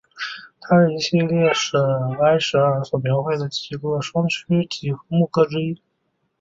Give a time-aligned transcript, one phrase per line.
[0.61, 1.47] 它是一系列
[2.23, 5.79] 埃舍尔所描绘的四个双曲几何木刻之一。